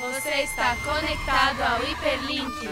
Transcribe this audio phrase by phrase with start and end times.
[0.00, 2.68] Você está conectado ao Hiperlink.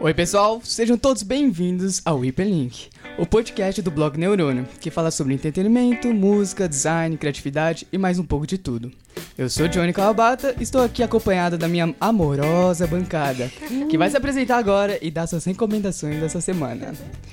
[0.00, 5.34] Oi, pessoal, sejam todos bem-vindos ao Hyperlink, o podcast do blog Neurônio, que fala sobre
[5.34, 8.90] entretenimento, música, design, criatividade e mais um pouco de tudo.
[9.38, 13.50] Eu sou Johnny Kawabata e estou aqui acompanhado da minha amorosa bancada,
[13.88, 16.92] que vai se apresentar agora e dar suas recomendações dessa semana.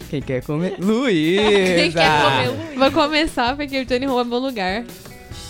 [0.10, 0.76] Quem quer comer?
[0.80, 1.42] Luísa!
[1.76, 2.80] Quem quer comer Luísa?
[2.80, 4.84] Vou começar porque o Johnny rouba meu lugar.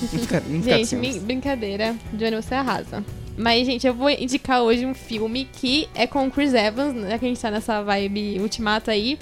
[0.02, 1.96] Não fica, não fica Gente, assim, brincadeira.
[2.14, 3.04] Johnny, você arrasa.
[3.38, 7.18] Mas, gente, eu vou indicar hoje um filme que é com o Chris Evans, já
[7.18, 9.18] que a gente tá nessa vibe ultimato aí.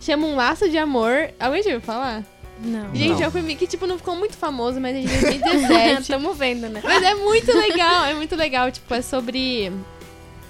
[0.00, 1.30] Chama Um Laço de Amor.
[1.38, 2.24] Alguém já ouviu falar?
[2.62, 2.94] Não.
[2.94, 3.22] Gente, Não.
[3.22, 6.08] é um filme que, tipo, não ficou muito famoso, mas é de 2017.
[6.12, 6.80] Tamo vendo, né?
[6.84, 8.70] Mas é muito legal, é muito legal.
[8.70, 9.72] Tipo, é sobre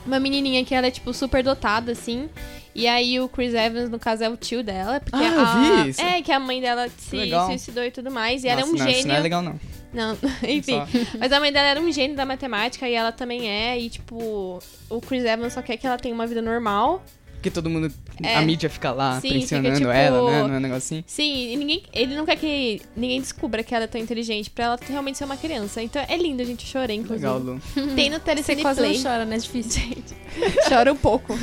[0.06, 2.28] uma menininha que ela é, tipo, super dotada, assim.
[2.74, 5.00] E aí o Chris Evans, no caso, é o tio dela.
[5.00, 5.82] Porque Ah, eu a...
[5.82, 6.00] vi isso.
[6.00, 7.46] É, que a mãe dela se legal.
[7.46, 8.44] suicidou e tudo mais.
[8.44, 8.98] E ela é um Nossa, não, gênio.
[9.00, 9.60] Isso não é legal, não.
[9.92, 10.16] Não,
[10.48, 10.74] enfim.
[10.78, 10.86] Só.
[11.18, 13.78] Mas a mãe dela era um gênio da matemática e ela também é.
[13.78, 17.04] E, tipo, o Chris Evans só quer que ela tenha uma vida normal.
[17.34, 17.92] Porque todo mundo,
[18.22, 18.36] É.
[18.36, 20.42] a mídia fica lá Sim, fica, pressionando tipo, ela, né?
[20.42, 21.04] Não é um negócio assim?
[21.06, 24.64] Sim, e ninguém, ele não quer que ninguém descubra que ela é tão inteligente pra
[24.64, 25.82] ela realmente ser uma criança.
[25.82, 26.64] Então é lindo, gente.
[26.64, 27.26] Eu chorei, inclusive.
[27.26, 27.60] Legal, Lu.
[27.94, 29.02] Tem no Você Telecine quase não Play.
[29.02, 29.36] chora, né?
[29.36, 29.82] É difícil.
[30.68, 31.34] Chora um pouco.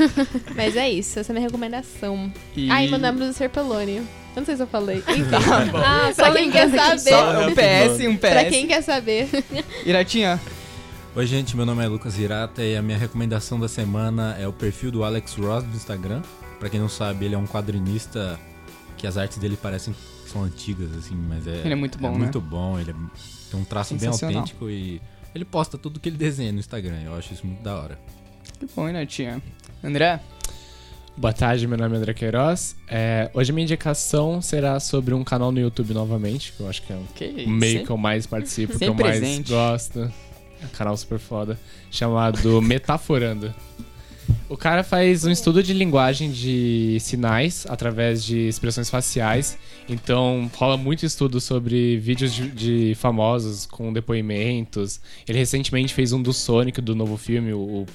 [0.55, 2.31] Mas é isso, essa é a minha recomendação.
[2.55, 2.70] E...
[2.72, 3.98] Ah, e mandamos o Serpelone.
[3.98, 4.05] Eu
[4.42, 4.98] não sei se eu falei.
[5.09, 5.30] Enfim.
[5.30, 5.39] Tá
[5.83, 7.00] ah, pra quem quer saber.
[7.00, 8.20] Só um PS, um PS.
[8.20, 9.28] Pra quem quer saber.
[9.86, 10.39] Iratinha,
[11.17, 14.53] Oi, gente, meu nome é Lucas Hirata e a minha recomendação da semana é o
[14.53, 16.22] perfil do Alex Ross do Instagram.
[16.59, 18.39] Pra quem não sabe, ele é um quadrinista
[18.97, 21.58] que as artes dele parecem que são antigas, assim, mas é.
[21.61, 22.17] Ele é muito bom, né?
[22.17, 22.95] muito bom, ele é-
[23.52, 24.99] tem um traço bem autêntico e
[25.36, 26.99] ele posta tudo que ele desenha no Instagram.
[27.05, 27.99] Eu acho isso muito da hora.
[28.59, 29.41] que bom, Iratinha.
[29.83, 30.19] André?
[31.16, 32.75] Boa tarde, meu nome é André Queiroz.
[32.88, 36.81] É, hoje a minha indicação será sobre um canal no YouTube novamente, que eu acho
[36.83, 39.49] que é o Que meio que eu mais participo, que eu mais presente.
[39.52, 39.99] gosto.
[40.61, 41.59] É um canal super foda,
[41.92, 43.54] chamado Metaforando.
[44.49, 49.58] O cara faz um estudo de linguagem de sinais através de expressões faciais.
[49.89, 55.02] Então, rola muito estudo sobre vídeos de, de famosos com depoimentos.
[55.27, 57.86] Ele recentemente fez um do Sonic, do novo filme, o,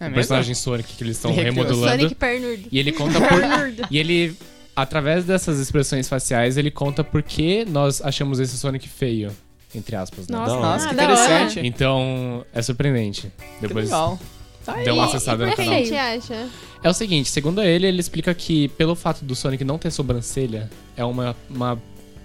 [0.00, 1.86] É o personagem Sonic, que eles estão remodulando.
[2.02, 2.62] Sonic Pernudo.
[2.72, 3.40] E ele conta por.
[3.88, 4.36] e ele,
[4.74, 9.30] através dessas expressões faciais, ele conta por que nós achamos esse Sonic feio.
[9.72, 10.36] Entre aspas, né?
[10.36, 11.12] Nossa, Nossa, que Ah, da hora.
[11.12, 11.64] interessante.
[11.64, 13.32] Então, é surpreendente.
[13.60, 14.18] Que Depois legal.
[14.66, 14.84] Aí.
[14.84, 15.72] deu uma acessada no canal.
[15.74, 16.48] gente acha?
[16.82, 20.70] É o seguinte, segundo ele, ele explica que pelo fato do Sonic não ter sobrancelha,
[20.96, 21.78] é uma, uma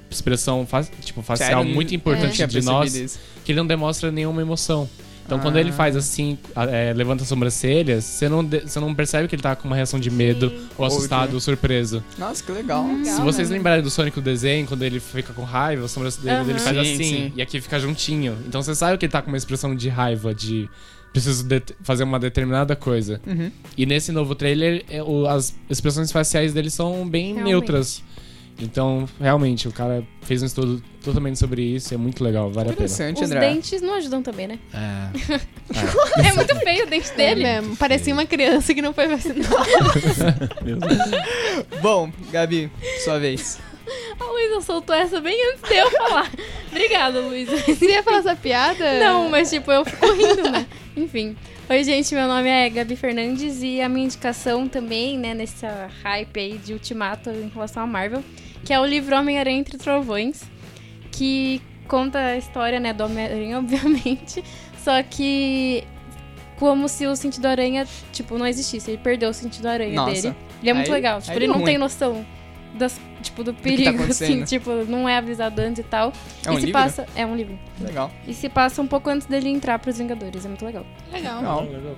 [0.10, 1.74] expressão fa tipo, facial Sério?
[1.76, 4.88] muito Não importante tinha de nós, que ele não demonstra nenhuma emoção.
[5.26, 5.60] Então, quando Ah.
[5.60, 9.34] ele faz assim, a- é, levanta as sobrancelhas, você não, de- você não percebe que
[9.34, 12.04] ele tá com uma reação de medo, ou assustado, ou surpreso.
[12.18, 12.86] Nossa, que legal.
[13.04, 16.60] Se vocês lembrarem do Sonic do desenho, quando ele fica com raiva, a sobrancelha dele
[16.60, 16.60] Aham.
[16.60, 17.34] faz Sim, assim, sim.
[17.36, 18.38] e aqui fica juntinho.
[18.48, 20.70] Então você sabe que ele tá com uma expressão de raiva, de
[21.16, 23.22] preciso de- fazer uma determinada coisa.
[23.26, 23.50] Uhum.
[23.78, 27.46] E nesse novo trailer, é, o- as expressões faciais dele são bem Realmente.
[27.50, 28.04] neutras.
[28.60, 32.74] Então, realmente, o cara fez um estudo totalmente sobre isso, é muito legal, vale a
[32.74, 32.86] pena.
[32.86, 33.40] Interessante, Os André.
[33.54, 34.60] dentes não ajudam também, né?
[34.74, 35.40] É.
[36.30, 37.44] É muito feio o dente Dele dele.
[37.44, 37.76] mesmo.
[37.76, 39.50] Parecia uma criança que não foi vacinada.
[41.82, 42.72] Bom, Gabi,
[43.04, 43.60] sua vez.
[44.20, 46.32] A Luísa soltou essa bem antes de eu falar.
[46.72, 47.56] Obrigada, Luísa.
[47.58, 49.00] Você ia falar essa piada?
[49.00, 50.66] Não, mas tipo, eu fico rindo, né?
[50.96, 51.36] Enfim.
[51.70, 56.40] Oi, gente, meu nome é Gabi Fernandes e a minha indicação também, né, nessa hype
[56.40, 58.24] aí de Ultimato em relação à Marvel,
[58.64, 60.44] que é o livro Homem-Aranha Entre Trovões,
[61.12, 64.42] que conta a história, né, do Homem-Aranha, obviamente,
[64.78, 65.84] só que
[66.58, 70.22] como se o sentido aranha, tipo, não existisse, ele perdeu o sentido aranha Nossa.
[70.30, 70.36] dele.
[70.62, 71.66] Ele é muito Aí- legal, tipo, ele não ruim.
[71.66, 72.26] tem noção
[72.76, 74.46] das, tipo, do tá perigo, assim, acontecendo.
[74.46, 76.12] tipo, não é avisado antes e tal.
[76.46, 76.82] É um e se livro?
[76.82, 77.58] passa, é um livro.
[77.82, 78.12] Legal.
[78.28, 80.86] E se passa um pouco antes dele entrar pros Vingadores, é muito legal.
[81.12, 81.64] Legal.
[81.64, 81.96] Legal.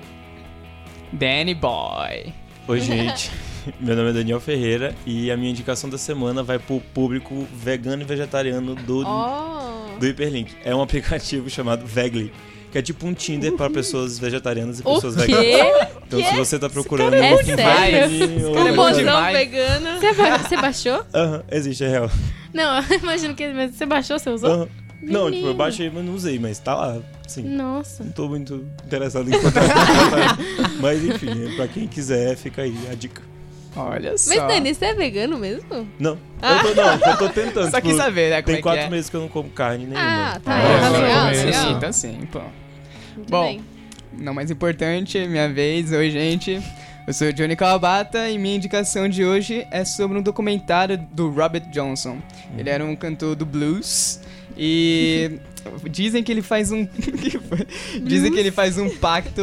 [1.11, 2.33] Danny Boy.
[2.67, 3.31] Oi, gente.
[3.81, 8.01] Meu nome é Daniel Ferreira e a minha indicação da semana vai pro público vegano
[8.01, 9.97] e vegetariano do, Oh.
[9.99, 10.55] do Hyperlink.
[10.63, 12.31] É um aplicativo chamado Vegly,
[12.71, 15.21] que é tipo um Tinder para pessoas vegetarianas e O pessoas quê?
[15.27, 15.87] veganas.
[16.07, 19.37] Então, se você tá procurando é um é bom ou- Mozão demais.
[19.37, 19.99] vegano.
[19.99, 21.05] Você, ba- você baixou?
[21.13, 22.11] Aham, existe, é real.
[22.53, 24.49] Não, eu imagino que mas você baixou, você usou?
[24.51, 24.67] Aham.
[25.01, 26.97] Não, tipo, eu baixei, mas não usei, mas tá lá,
[27.27, 27.43] sim.
[27.43, 28.03] Nossa.
[28.03, 29.61] Não tô muito interessado em contar.
[30.81, 33.21] mas enfim, pra quem quiser, fica aí a dica.
[33.77, 34.35] Olha só.
[34.35, 35.87] Mas, Dani, você é vegano mesmo?
[35.99, 37.69] Não, eu tô, não, eu tô tentando.
[37.71, 38.89] Só quis tipo, saber, né, como Tem é que quatro é.
[38.89, 40.33] meses que eu não como carne nenhuma.
[40.35, 40.51] Ah, tá.
[40.51, 41.63] Ah, Ah, é, legal, legal.
[41.65, 42.39] Sim, então sim, pô.
[43.15, 43.61] Muito Bom, bem.
[44.13, 45.91] não mais importante, minha vez.
[45.91, 46.61] Oi, gente.
[47.07, 51.29] Eu sou o Johnny Kawabata e minha indicação de hoje é sobre um documentário do
[51.29, 52.17] Robert Johnson.
[52.57, 54.19] Ele era um cantor do blues
[54.57, 55.39] e
[55.89, 56.87] dizem que ele faz um
[58.03, 59.41] dizem que ele faz um pacto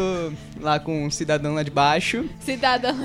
[0.60, 2.96] lá com um cidadão lá de baixo Cidadão.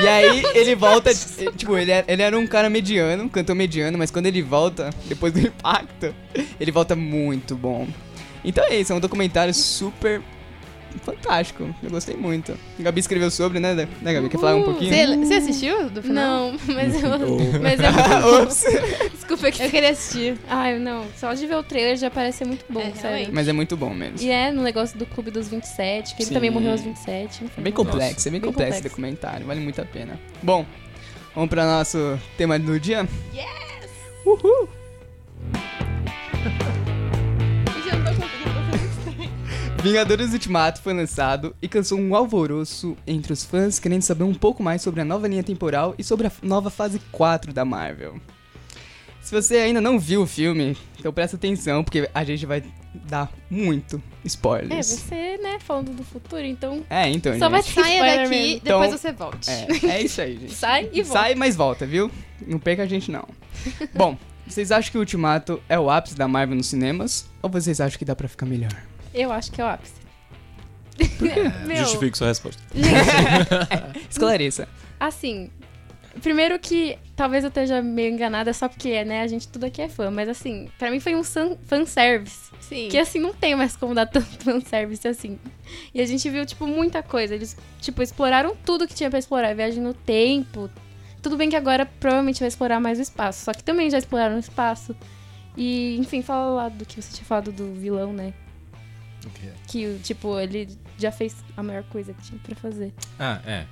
[0.00, 1.10] e aí ele volta,
[1.56, 4.90] tipo, ele era, ele era um cara mediano, um cantor mediano, mas quando ele volta,
[5.06, 6.14] depois do impacto,
[6.60, 7.86] ele volta muito bom.
[8.44, 10.22] Então é isso, é um documentário super
[11.02, 11.74] fantástico.
[11.82, 12.56] Eu gostei muito.
[12.78, 14.28] A Gabi escreveu sobre, né, né Gabi?
[14.28, 14.90] Quer falar um pouquinho?
[15.24, 16.52] Você, assistiu do final?
[16.52, 17.10] Não, mas eu.
[17.10, 17.62] Oh.
[17.62, 18.42] Mas bom.
[18.42, 18.64] Ops.
[19.12, 19.62] Desculpa que.
[19.62, 20.38] Eu queria assistir.
[20.48, 21.04] Ai, não.
[21.16, 23.28] Só de ver o trailer já parece ser muito bom, É, sério.
[23.32, 24.18] Mas é muito bom mesmo.
[24.20, 26.34] E é no negócio do Clube dos 27, que ele Sim.
[26.34, 27.44] também morreu aos 27.
[27.44, 27.52] Enfim.
[27.56, 30.18] É bem complexo, é bem, bem complexo esse documentário, vale muito a pena.
[30.42, 30.64] Bom,
[31.34, 33.08] vamos para nosso tema do dia?
[33.34, 33.90] Yes!
[34.24, 34.68] Uhul!
[39.82, 44.62] Vingadores Ultimato foi lançado e causou um alvoroço entre os fãs querendo saber um pouco
[44.62, 48.20] mais sobre a nova linha temporal e sobre a nova fase 4 da Marvel.
[49.20, 52.62] Se você ainda não viu o filme, então presta atenção, porque a gente vai
[52.94, 54.86] dar muito É, spoilers.
[54.86, 56.82] você, né, falando do futuro, então.
[56.88, 58.56] É, então, Só vai spoiler daqui, mesmo.
[58.56, 59.50] Então- depois você volte.
[59.50, 60.54] É, é isso aí, gente.
[60.54, 61.20] Sai e volta.
[61.20, 62.10] Sai, mas volta, viu?
[62.46, 63.28] Não perca a gente, não.
[63.94, 64.16] Bom,
[64.46, 67.26] vocês acham que o Ultimato é o ápice da Marvel nos cinemas?
[67.42, 68.74] Ou vocês acham que dá pra ficar melhor?
[69.14, 69.94] Eu acho que é o ápice.
[71.66, 72.60] Meu, Justifique sua resposta.
[74.10, 74.68] Esclareça.
[74.98, 75.50] assim,
[76.20, 79.88] primeiro que talvez eu esteja meio enganada só porque, né, a gente tudo aqui é
[79.88, 82.50] fã, mas assim, pra mim foi um fanservice.
[82.60, 82.88] Sim.
[82.90, 85.38] Que assim, não tem mais como dar tanto fanservice assim.
[85.94, 87.34] E a gente viu, tipo, muita coisa.
[87.34, 89.54] Eles, tipo, exploraram tudo que tinha pra explorar.
[89.54, 90.68] Viagem no tempo.
[91.22, 93.44] Tudo bem que agora provavelmente vai explorar mais o espaço.
[93.44, 94.94] Só que também já exploraram o espaço.
[95.56, 98.32] E, enfim, fala lá do que você tinha falado do vilão, né?
[99.66, 102.92] Que, tipo, ele já fez a maior coisa que tinha pra fazer.
[103.18, 103.66] Ah, é.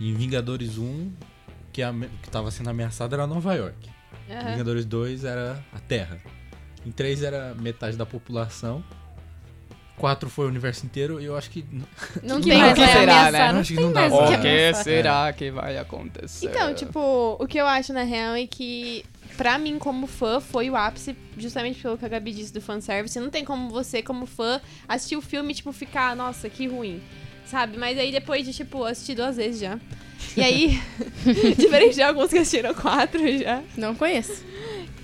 [0.00, 1.12] Em Vingadores 1,
[1.72, 1.92] que, a,
[2.22, 3.90] que tava sendo ameaçada era Nova York.
[4.30, 4.50] Aham.
[4.52, 6.20] Vingadores 2 era a Terra.
[6.84, 8.82] Em 3 era metade da população.
[9.96, 11.64] 4 foi o universo inteiro e eu acho que.
[12.22, 13.32] Não que tem mais o que vai será, ameaçar?
[13.32, 13.52] né?
[13.52, 16.46] Não Acho que não dá o que será que vai acontecer?
[16.46, 19.04] Então, tipo, o que eu acho na real é que,
[19.36, 23.18] pra mim, como fã, foi o ápice, justamente pelo que a Gabi disse do fanservice.
[23.18, 27.02] Não tem como você, como fã, assistir o filme e, tipo, ficar, nossa, que ruim.
[27.46, 27.78] Sabe?
[27.78, 29.78] Mas aí depois de, tipo, assistir duas vezes já.
[30.36, 30.82] E aí,
[31.56, 33.62] diferente de alguns que assistiram quatro já.
[33.76, 34.44] Não conheço.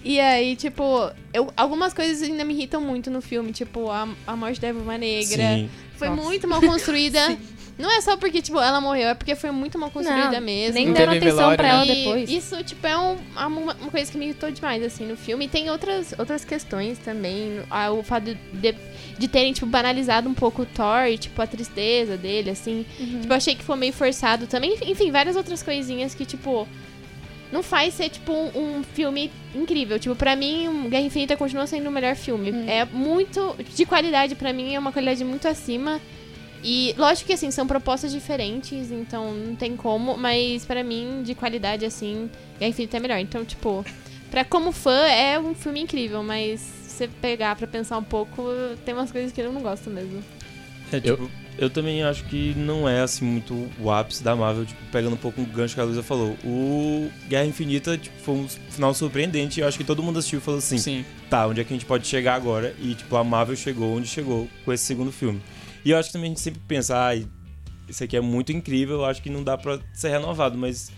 [0.04, 4.36] E aí, tipo, eu, algumas coisas ainda me irritam muito no filme, tipo, a, a
[4.36, 5.56] morte da Eva Negra.
[5.56, 5.70] Sim.
[5.96, 6.22] Foi Nossa.
[6.22, 7.20] muito mal construída.
[7.78, 10.74] Não é só porque, tipo, ela morreu, é porque foi muito mal construída Não, mesmo.
[10.74, 12.30] Nem Não deram atenção velório, pra ela E depois.
[12.30, 15.46] Isso, tipo, é um- uma, uma coisa que me irritou demais, assim, no filme.
[15.46, 17.60] E tem outras, outras questões também.
[17.70, 18.74] Ah, o fato de,
[19.18, 22.84] de terem, tipo, banalizado um pouco o Thor e, tipo, a tristeza dele, assim.
[23.00, 23.20] Uhum.
[23.22, 24.76] Tipo, eu achei que foi meio forçado também.
[24.82, 26.68] Enfim, várias outras coisinhas que, tipo...
[27.52, 29.98] Não faz ser, tipo, um, um filme incrível.
[29.98, 32.50] Tipo, pra mim, Guerra Infinita continua sendo o melhor filme.
[32.50, 32.64] Hum.
[32.66, 33.54] É muito...
[33.74, 36.00] De qualidade, pra mim, é uma qualidade muito acima.
[36.64, 40.16] E, lógico que, assim, são propostas diferentes, então não tem como.
[40.16, 43.18] Mas, pra mim, de qualidade, assim, Guerra Infinita é melhor.
[43.18, 43.84] Então, tipo,
[44.30, 46.22] pra como fã, é um filme incrível.
[46.22, 48.42] Mas, se você pegar pra pensar um pouco,
[48.84, 50.24] tem umas coisas que eu não gosto mesmo.
[50.90, 51.41] É, tipo, eu...
[51.70, 55.40] também acho que não é assim muito o ápice da Marvel, tipo, pegando um pouco
[55.40, 56.36] o gancho que a Luísa falou.
[56.44, 59.60] O Guerra Infinita, tipo, foi um final surpreendente.
[59.60, 61.04] Eu acho que todo mundo assistiu e falou assim: Sim.
[61.28, 62.74] tá, onde é que a gente pode chegar agora?
[62.80, 65.40] E, tipo, a Marvel chegou onde chegou com esse segundo filme.
[65.84, 67.26] E eu acho que também a gente sempre pensa, ai,
[67.88, 70.90] isso aqui é muito incrível, eu acho que não dá pra ser renovado, mas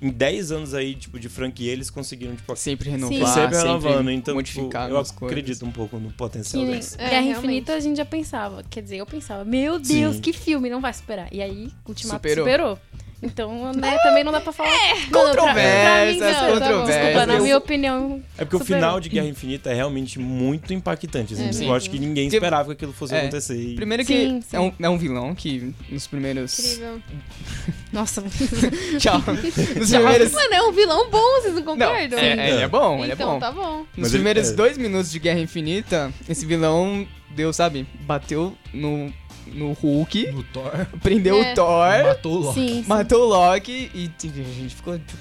[0.00, 2.90] em 10 anos aí, tipo, de franquia, eles conseguiram, tipo, Sempre Sim.
[2.96, 4.10] renovar, sempre sempre, renovando.
[4.10, 5.38] Então, tipo, modificar eu algumas coisas.
[5.38, 6.96] acredito um pouco no potencial Que deles.
[6.98, 7.26] É, Guerra.
[7.38, 8.62] Infinita a gente já pensava.
[8.70, 10.22] Quer dizer, eu pensava, meu Deus, Sim.
[10.22, 11.28] que filme, não vai superar.
[11.32, 12.44] E aí, Ultimato Superou.
[12.46, 12.78] superou.
[13.20, 14.68] Então, né, também não dá pra falar.
[14.70, 16.96] É, Controvérsias, não, tá controvérsias.
[17.04, 18.22] Desculpa, na minha opinião.
[18.36, 21.34] É porque o final de Guerra Infinita é realmente muito impactante.
[21.34, 23.20] Assim, É eu acho que ninguém esperava que aquilo fosse É.
[23.22, 23.56] acontecer.
[23.60, 23.74] E...
[23.74, 24.56] Primeiro que Sim, sim.
[24.56, 26.58] É, um, é um vilão que nos primeiros.
[26.58, 27.02] Incrível.
[27.92, 28.22] Nossa,
[29.00, 29.18] Tchau.
[29.76, 30.32] Nos primeiros.
[30.32, 32.18] Mano, é um vilão bom, vocês não Não, concordam?
[32.18, 33.38] é, é, ele é bom, ele é então bom.
[33.40, 33.78] tá bom.
[33.78, 34.52] Nos Mas ele- primeiros é.
[34.54, 39.12] dois minutos de Guerra Infinita, esse vilão deu, sabe, bateu no,
[39.54, 40.70] no Hulk, No Thor,
[41.02, 41.52] prendeu É.
[41.52, 42.60] o Thor, matou o Loki.
[42.60, 42.68] sim.
[42.82, 42.84] sim.
[42.86, 44.98] matou o Loki e t- a gente ficou.
[44.98, 45.18] tipo,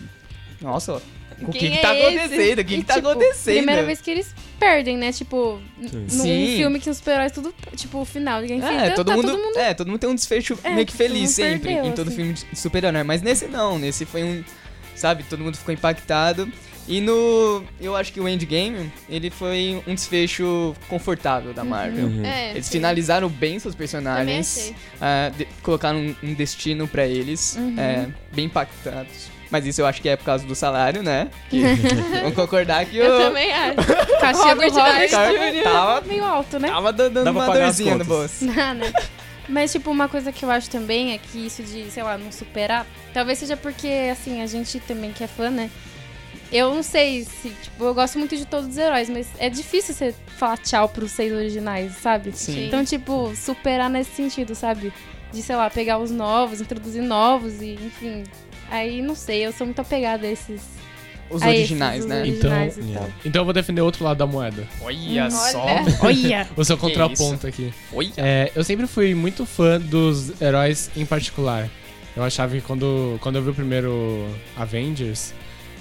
[0.62, 1.02] Nossa,
[1.42, 2.18] o que, que é tá esse?
[2.18, 2.60] acontecendo?
[2.60, 3.56] O que, E, que tá tipo, acontecendo?
[3.58, 5.12] Primeira vez que eles perdem, né?
[5.12, 5.98] Tipo, Sim.
[6.00, 6.58] num Sim.
[6.58, 9.38] filme que os super-heróis tudo, tipo, o final de Infinita, É, todo, tá mundo, todo
[9.44, 9.58] mundo...
[9.58, 12.16] é, todo mundo tem um desfecho É, meio que feliz sempre, perdeu, em todo assim.
[12.16, 13.04] filme de super-herói.
[13.04, 14.44] Mas nesse não, nesse foi um.
[14.96, 16.52] Sabe, todo mundo ficou impactado.
[16.88, 17.64] E no.
[17.82, 22.06] Eu acho que o Endgame, ele foi um desfecho confortável da Marvel.
[22.06, 22.26] Uhum.
[22.26, 22.74] É, Eles sim.
[22.74, 27.76] finalizaram bem seus personagens, ah, de- colocaram um, um destino pra eles, Uhum.
[27.78, 29.36] é, bem impactados.
[29.50, 31.30] Mas isso eu acho que é por causa do salário, né?
[31.50, 31.62] Que,
[32.22, 33.76] vamos concordar que Eu o também acho.
[34.20, 35.10] Cachê do Robert
[35.64, 36.68] tava, meio alto, né?
[36.70, 38.46] tava dando uma dorzinha no bolso.
[38.46, 38.92] Não, né?
[39.50, 42.30] Mas, tipo, uma coisa que eu acho também é que isso de, sei lá, não
[42.34, 45.70] superar, talvez seja porque, assim, a gente também que é fã, né?
[46.52, 49.94] Eu não sei se, tipo, eu gosto muito de todos os heróis, mas é difícil
[49.94, 52.32] você falar tchau pros seis originais, sabe?
[52.34, 52.68] Sim.
[52.68, 54.94] Então, tipo, superar nesse sentido, sabe?
[55.32, 58.24] De, sei lá, pegar os novos, introduzir novos e, enfim.
[58.70, 60.62] Aí, não sei, eu sou muito apegada a esses.
[61.30, 62.22] Os a esses, originais, os né?
[62.22, 63.10] originais Então, tal.
[63.26, 64.66] Então eu vou defender outro lado da moeda.
[64.82, 65.66] Olha só.
[66.02, 66.48] Olha!
[66.56, 67.74] O seu Que contraponto aqui.
[67.92, 68.14] Olha.
[68.16, 71.70] É, eu sempre fui muito fã dos heróis em particular.
[72.16, 74.26] Eu achava que quando, quando eu vi o primeiro
[74.56, 75.34] Avengers,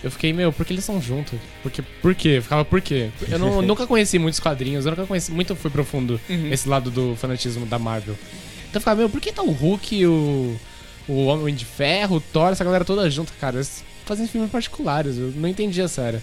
[0.06, 1.38] eu fiquei, meu, por que eles estão juntos?
[1.62, 2.28] Porque, por quê?
[2.38, 3.10] Eu ficava, por quê?
[3.28, 6.52] Eu não- nunca conheci muitos quadrinhos, eu nunca conheci, muito fui profundo Uhum.
[6.52, 8.14] esse lado do fanatismo da Marvel.
[8.68, 10.56] Então eu ficava, meu, por que tá o Hulk, o,
[11.08, 13.56] o Homem de Ferro, o Thor, essa galera toda junta, cara?
[13.56, 16.22] Eles fazem filmes particulares, eu não entendia, sério.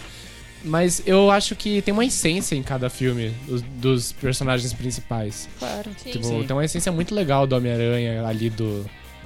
[0.65, 5.49] Mas eu acho que tem uma essência em cada filme dos, dos personagens principais.
[5.59, 5.91] Claro.
[6.01, 6.11] Sim.
[6.11, 6.43] Tipo, Sim.
[6.47, 8.85] tem uma essência muito legal do Homem-Aranha ali do.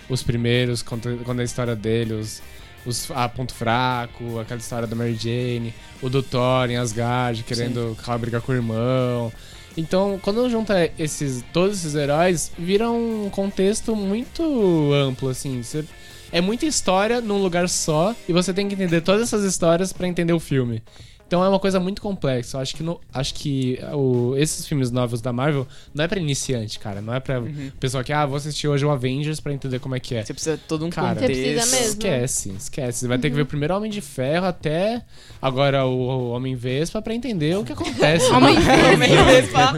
[0.09, 2.41] Os primeiros, quando, quando a história dele, os,
[2.85, 7.95] os a ponto fraco, aquela história da Mary Jane, o do Thor em Asgard, querendo
[7.99, 9.31] aquela briga com o irmão.
[9.75, 15.61] Então, quando junta esses, todos esses heróis, vira um contexto muito amplo, assim.
[15.61, 15.85] Você-
[16.31, 20.07] é muita história num lugar só, e você tem que entender todas essas histórias pra
[20.07, 20.81] entender o filme.
[21.27, 22.55] Então é uma coisa muito complexa.
[22.57, 26.19] Eu acho que, no- acho que o- esses filmes novos da Marvel não é pra
[26.19, 27.01] iniciante, cara.
[27.01, 27.69] Não é pra Uhum.
[27.79, 30.23] pessoa que, ah, vou assistir hoje o Avengers pra entender como é que é.
[30.23, 31.35] Você precisa de todo um Cara, contexto.
[31.35, 31.89] Você precisa mesmo.
[31.91, 32.99] Esquece, esquece.
[32.99, 35.01] Você vai ter que ver primeiro o Homem de Ferro até
[35.41, 38.25] agora o, o Homem Vespa pra entender o que acontece.
[38.31, 39.73] Homem-Vespa.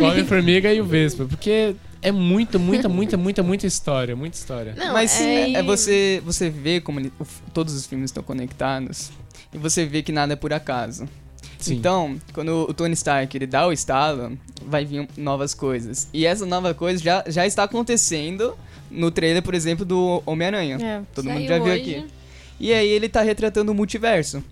[0.00, 1.24] o Homem-Formiga e o Vespa.
[1.24, 4.14] Porque é muito, muita, muita, muita, muita história.
[4.14, 4.74] Muita história.
[4.76, 7.12] Não, Mas sim, é, é, é você, você vê como ele-
[7.52, 9.10] todos os filmes estão conectados
[9.52, 11.08] e você vê que nada é por acaso.
[11.58, 11.76] Sim.
[11.76, 16.08] Então, quando o Tony Stark ele dá o estalo, vai vir novas coisas.
[16.12, 18.56] E essa nova coisa já, já está acontecendo
[18.90, 20.78] no trailer, por exemplo, do Homem-Aranha.
[20.82, 21.02] É.
[21.14, 21.96] Todo mundo já viu hoje.
[21.96, 22.06] aqui.
[22.58, 24.42] E aí ele tá retratando o multiverso.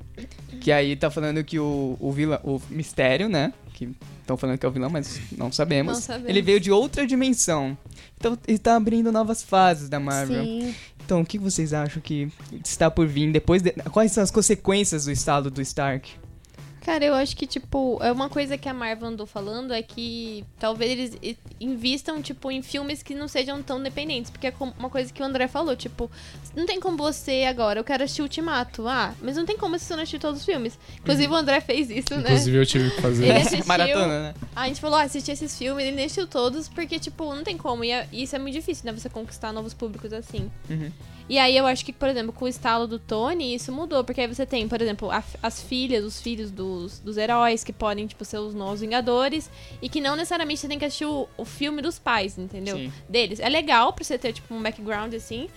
[0.61, 3.52] Que aí tá falando que o, o vilão, o mistério, né?
[3.73, 3.88] Que
[4.21, 5.95] estão falando que é o vilão, mas não sabemos.
[5.95, 6.28] Não sabemos.
[6.28, 7.76] Ele veio de outra dimensão.
[8.19, 10.45] Então ele tá abrindo novas fases da Marvel.
[10.45, 10.75] Sim.
[11.11, 12.29] Então, o que vocês acham que
[12.64, 13.61] está por vir depois?
[13.61, 16.09] de- Quais são as consequências do estado do Stark?
[16.80, 20.44] Cara, eu acho que, tipo, é uma coisa que a Marvel andou falando é que
[20.58, 24.30] talvez eles invistam, tipo, em filmes que não sejam tão dependentes.
[24.30, 26.10] Porque é como- uma coisa que o André falou, tipo,
[26.56, 28.88] não tem como você agora, eu quero assistir Ultimato.
[28.88, 30.78] Ah, mas não tem como você não assistir todos os filmes.
[31.00, 32.22] Inclusive, o André fez isso, né?
[32.22, 33.25] Inclusive eu tive que fazer.
[33.26, 33.66] Ele assistiu.
[33.66, 34.34] Maratona, né?
[34.56, 37.56] A gente falou, ah, assistir esses filmes, ele nem assistiu todos, porque, tipo, não tem
[37.58, 37.84] como.
[37.84, 38.92] E é- isso é muito difícil, né?
[38.99, 40.50] Você conquistar novos públicos assim.
[40.68, 40.90] Uhum.
[41.28, 44.02] E aí eu acho que, por exemplo, com o estalo do Tony, isso mudou.
[44.02, 47.72] Porque aí você tem, por exemplo, a- as filhas, os filhos dos, dos heróis, que
[47.72, 49.50] podem, tipo, ser os novos Vingadores.
[49.82, 52.76] E que não necessariamente você tem que assistir o, o filme dos pais, entendeu?
[52.76, 52.92] Sim.
[53.08, 53.40] Deles.
[53.40, 55.48] É legal pra você ter, tipo, um background assim.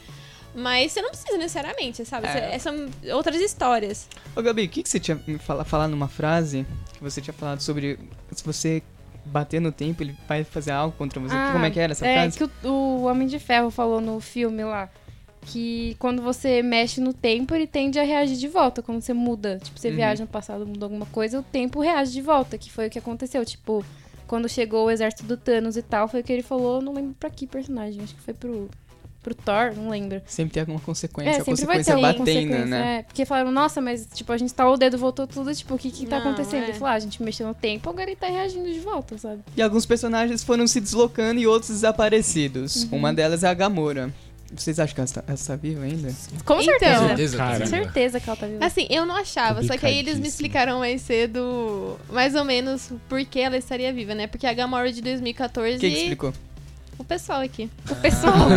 [0.56, 2.28] Mas você não precisa necessariamente, sabe?
[2.28, 2.58] É.
[2.60, 4.08] São outras histórias.
[4.36, 7.34] Ô, Gabi, o que, que você tinha me fala, falar numa frase que você tinha
[7.34, 7.98] falado sobre
[8.32, 8.84] se você
[9.26, 11.36] bater no tempo, ele vai fazer algo contra você?
[11.36, 12.38] Ah, Como é que era essa é frase?
[12.38, 14.90] que o, o Homem de Ferro falou no filme lá
[15.46, 18.82] que quando você mexe no tempo, ele tende a reagir de volta.
[18.82, 19.96] Quando você muda, tipo, você Uhum.
[19.96, 22.98] viaja no passado, muda alguma coisa, o tempo reage de volta, que foi o que
[23.00, 23.44] aconteceu.
[23.46, 23.86] Tipo,
[24.28, 27.16] quando chegou o exército do Thanos e tal, foi o que ele falou, não lembro
[27.20, 28.70] pra que personagem, acho que foi pro,
[29.22, 30.22] pro Thor, não lembro.
[30.26, 32.98] Sempre tem alguma consequência, É, a sempre vai ter consequência alguma batendo, consequência, né?
[33.00, 33.04] é.
[33.04, 35.92] Porque falaram, nossa, mas tipo, a gente instalou o dedo, voltou tudo, tipo, o que
[35.92, 36.62] que tá Não, acontecendo?
[36.62, 36.66] é.
[36.66, 39.42] Ele falou, ah, a gente mexeu no tempo, agora ele tá reagindo de volta, sabe?
[39.56, 42.84] E alguns personagens foram se deslocando e outros desaparecidos.
[42.84, 42.98] Uhum.
[43.00, 44.12] Uma delas é a Gamora.
[44.56, 46.14] Vocês acham que ela está, ela está viva ainda?
[46.46, 47.08] Com Então, certeza.
[47.08, 47.60] certeza, Cara.
[47.60, 48.66] Com certeza que ela tá viva.
[48.66, 52.92] Assim, eu não achava, só que aí eles me explicaram mais cedo, mais ou menos,
[53.10, 54.28] por que ela estaria viva, né?
[54.28, 55.80] Porque a Gamora de 2014.
[55.80, 56.34] Quem que explicou?
[56.98, 57.70] O pessoal aqui.
[57.90, 58.34] O pessoal.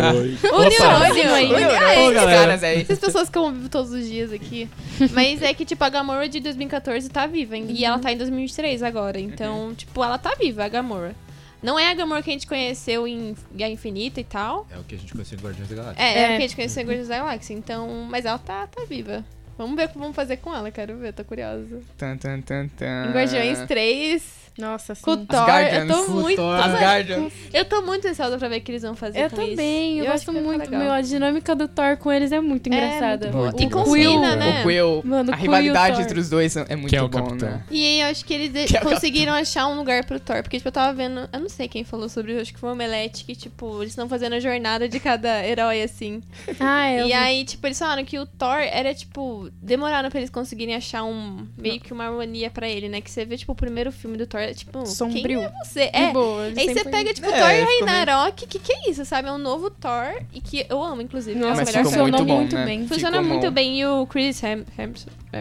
[0.53, 1.51] O neurônio aí.
[1.53, 2.65] Ah.
[2.81, 4.69] Essas pessoas que eu convivo todos os dias aqui.
[5.11, 7.57] Mas é que, tipo, a Gamora de 2014 tá viva.
[7.57, 9.19] E ela tá em 2023 agora.
[9.19, 11.15] Então, tipo, ela tá viva, a Gamora.
[11.61, 14.67] Não é a Gamora que a gente conheceu em Guerra Infinita e tal.
[14.71, 16.03] É o que a gente conheceu em Guardiões da Galáxia.
[16.03, 16.25] É, é, É.
[16.25, 17.53] a que a gente conheceu em Guardiões da Galáxia.
[17.53, 19.25] Então, mas ela tá, tá viva.
[19.57, 21.81] Vamos ver o que vamos fazer com ela, quero ver, tô curiosa.
[21.97, 23.07] Tan, tan, tan, tan.
[23.07, 25.01] Em Guardiões 3, Nossa, sim.
[25.03, 25.87] com o Thor, eu Guardians.
[25.97, 26.41] tô Com muito...
[26.41, 27.33] As Guardians.
[27.53, 29.51] Eu tô muito ansiosa pra ver o que eles vão fazer Eu com isso.
[29.51, 30.69] também, eu, gosto muito.
[30.69, 33.31] Meu, a dinâmica do Thor com eles é muito engraçada.
[33.31, 34.61] muito E combina, né?
[34.61, 37.49] O Quill, Mano, a Quill rivalidade entre os dois é muito é o bom, capitão?
[37.49, 37.63] né?
[37.69, 40.41] E aí eu acho que eles Que é conseguiram achar um lugar pro Thor.
[40.41, 41.29] Porque, tipo, eu tava vendo.
[41.31, 43.91] Eu não sei quem falou sobre isso, acho que foi o Omelete, que, tipo, eles
[43.91, 46.21] estão fazendo a jornada de cada herói, assim.
[46.59, 50.29] Ah, eu e aí, tipo, eles falaram que o Thor era, tipo, demoraram pra eles
[50.29, 51.45] conseguirem achar um.
[51.57, 52.99] meio que uma harmonia pra ele, né?
[52.99, 54.85] Que você vê, tipo, o primeiro filme do Thor, é tipo.
[54.85, 55.39] Sombrio.
[55.39, 55.89] Quem é você?
[55.93, 56.11] É.
[56.11, 59.27] boa, Aí você pega, tipo, É, Thor ficou Ragnarok, que que é isso, sabe?
[59.27, 61.37] É um novo Thor e que eu amo, inclusive.
[61.39, 62.01] Nossa, é o Mas melhor filme.
[62.01, 62.65] muito funcionou bom, muito né?
[62.65, 62.87] bem.
[62.87, 63.51] Funciona Ficou muito bom.
[63.53, 63.79] bem.
[63.79, 65.13] E o Chris Hem Hemsworth.
[65.33, 65.39] É,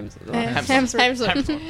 [0.74, 1.00] Hemsworth.
[1.00, 1.60] Hemsworth.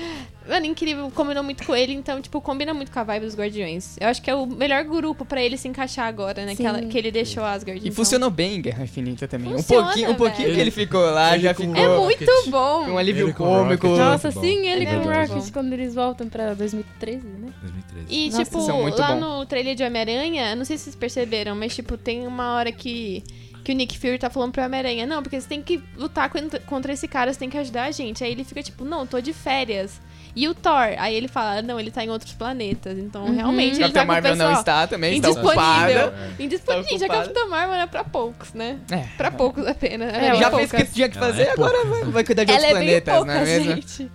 [0.48, 3.96] Mano, incrível, combinou muito com ele, então, tipo, combina muito com a vibe dos Guardiões.
[4.00, 6.54] Eu acho que é o melhor grupo pra ele se encaixar agora, né?
[6.54, 7.78] Que, ela- que ele deixou Asgard.
[7.80, 7.96] E então.
[7.96, 9.52] funcionou bem em Guerra Infinita também.
[9.52, 12.24] Funciona, um pouquinho, um pouquinho que ele ficou lá, Ele já com- ficou É muito
[12.24, 12.50] Rocket.
[12.50, 12.88] bom!
[12.90, 13.86] um alívio Ele cômico.
[13.88, 14.04] Rocket.
[14.04, 15.12] Nossa, sim, ele é com o.
[15.12, 17.48] Rocket quando eles voltam pra 2013, né?
[17.62, 18.06] 2013.
[18.08, 19.20] E, Nossa, tipo, muito lá bom.
[19.40, 23.24] no trailer de Homem-Aranha, não sei se vocês perceberam, mas, tipo, tem uma hora que,
[23.64, 26.60] que o Nick Fury tá falando pro Homem-Aranha, não, porque você tem que lutar contra,
[26.60, 28.22] contra esse cara, você tem que ajudar a gente.
[28.22, 30.00] Aí ele fica, tipo, não, tô de férias.
[30.36, 30.94] E o Thor?
[30.98, 32.98] Aí ele fala, não, ele tá em outros planetas.
[32.98, 33.34] Então, Uhum.
[33.34, 36.14] realmente, ele Capitã tá com o Marvel pessoal não está também, está ocupada.
[36.38, 36.84] Indisponível.
[36.84, 37.22] Tá Gente, a ocupada.
[37.24, 38.78] Capitã Marvel é pra poucos, né?
[38.90, 38.98] É.
[39.16, 40.12] Pra poucos apenas.
[40.12, 40.94] É, Ela Já bem fez o que poucas.
[40.94, 43.14] tinha que Ela fazer, é agora vai, vai cuidar de Ela outros é bem planetas,
[43.16, 43.74] pouca, não é mesmo?
[43.74, 44.10] gente.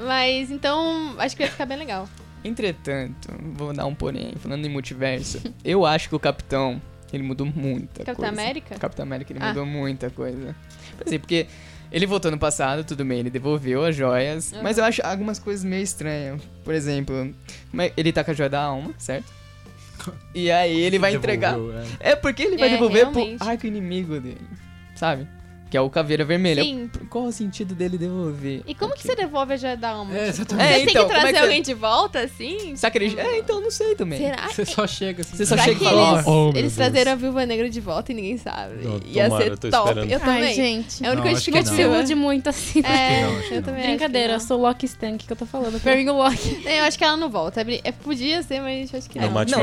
[0.00, 2.08] Mas, então, acho que vai ficar bem legal.
[2.44, 7.46] Entretanto, vou dar um porém, falando em multiverso, eu acho que o Capitão, ele mudou
[7.46, 8.32] muita Capitã coisa.
[8.32, 8.74] América?
[8.74, 9.48] O Capitão América, ele Ah.
[9.48, 10.56] mudou muita coisa.
[10.98, 11.46] Por exemplo, porque
[11.92, 14.62] ele voltou no passado, tudo bem, ele devolveu as joias, Uhum.
[14.62, 16.40] mas eu acho algumas coisas meio estranhas.
[16.64, 17.34] Por exemplo,
[17.96, 19.32] ele tá com a joia da alma, certo?
[20.34, 21.54] E aí ele vai entregar.
[22.00, 22.10] É.
[22.12, 23.38] É porque ele vai É, devolver realmente.
[23.38, 24.40] pro arco inimigo dele,
[24.96, 25.28] sabe?
[25.72, 26.62] Que é o Caveira Vermelha.
[26.62, 26.90] Sim.
[27.08, 28.60] Qual o sentido dele devolver?
[28.66, 30.12] E como que você devolve a joia da alma?
[30.14, 30.66] É, Tipo, exatamente.
[30.66, 32.76] É, Você tem então, que como é trazer que você- alguém de volta, assim?
[32.76, 33.18] Será que ele...
[33.18, 34.18] É, então, não sei também.
[34.18, 34.70] Será Você que...
[34.70, 35.34] só chega assim.
[35.34, 37.70] Você só Será chega que e fala, eles, "Oh, eles Deus." trazeram a Viúva Negra
[37.70, 38.84] de volta e ninguém sabe?
[38.84, 39.88] Não, Ia tomara, ser eu tô top.
[39.88, 40.10] esperando.
[40.12, 40.42] Eu também.
[40.42, 41.02] Ai, gente.
[41.02, 41.80] É a única que justificativa.
[41.80, 42.80] ilude muito assim.
[42.80, 45.80] É, que não, que eu também Brincadeira, eu sou Loki Stank que eu tô falando.
[45.80, 46.36] Pra mim, o Loki.
[46.60, 46.68] que.
[46.68, 47.62] Eu acho que ela não volta.
[47.62, 49.32] É É, podia ser, mas acho que Não não.
[49.32, 49.60] mate Não.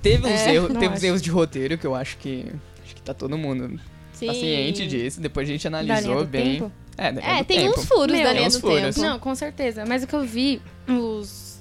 [0.00, 2.46] Teve uns, É, erros, teve uns erros de roteiro que eu acho que.
[2.84, 3.80] Acho que tá todo mundo
[4.18, 4.26] Sim.
[4.26, 5.20] tá ciente disso.
[5.20, 6.58] Depois a gente analisou bem.
[6.60, 6.72] tempo.
[6.96, 7.06] É,
[7.38, 7.78] É, tem tempo.
[7.78, 8.94] uns furos Meu, da tem linha uns do furos.
[8.96, 9.00] tempo.
[9.00, 9.84] Não, com certeza.
[9.86, 11.60] Mas o que eu vi, os,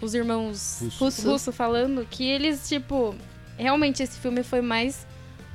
[0.00, 1.28] os irmãos Russo.
[1.30, 1.52] Russo.
[1.52, 3.14] falando, que eles, tipo,
[3.58, 5.06] realmente esse filme foi mais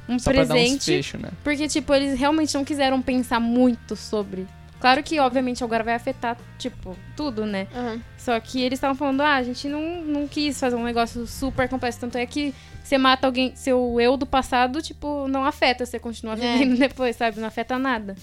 [0.10, 0.86] um Só pra dar uns presente.
[0.86, 1.30] fechos, né?
[1.43, 4.45] Porque, tipo, eles realmente não quiseram pensar muito sobre.
[4.82, 7.67] Claro que, obviamente, agora vai afetar, tipo, tudo, né?
[7.73, 8.02] Aham.
[8.17, 11.69] Só que eles estavam falando, ah, a gente não, não quis fazer um negócio super
[11.69, 11.99] complexo.
[11.99, 12.52] Tanto é que
[12.84, 16.36] você mata alguém, seu eu do passado, tipo, não afeta, você continua É.
[16.58, 17.39] vivendo depois, sabe?
[17.39, 18.15] Não afeta nada.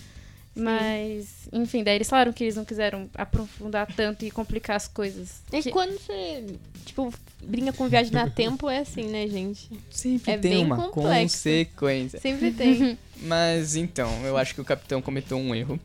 [0.55, 5.41] Mas, enfim, daí eles falaram que eles não quiseram aprofundar tanto e complicar as coisas.
[5.53, 6.45] E Que- quando você,
[6.85, 9.71] tipo, brinca com viagem no tempo, é assim, né, gente?
[9.91, 11.37] Sempre É tem bem uma complexo.
[11.37, 12.19] consequência.
[12.21, 12.99] Sempre tem.
[13.23, 15.79] Mas então, eu acho que o capitão cometeu um erro.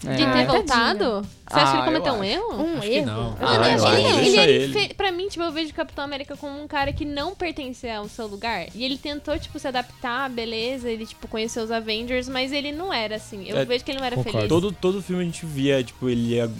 [0.00, 1.04] De É, ter Ai, voltado?
[1.22, 2.54] Você acha que Ah, ele cometeu eu um erro?
[2.62, 3.06] Um Acho que erro?
[3.06, 3.36] não.
[3.38, 7.34] Ah, ele, pra mim, tipo, eu vejo o Capitão América como um cara que não
[7.34, 8.66] pertence ao seu lugar.
[8.74, 10.88] E ele tentou, tipo, se adaptar, beleza.
[10.88, 13.44] Ele, tipo, conheceu os Avengers, mas ele não era, assim.
[13.46, 14.38] Eu É, vejo que ele não era concordo.
[14.38, 14.48] feliz.
[14.48, 16.50] Todo, todo filme a gente via, tipo, ele ia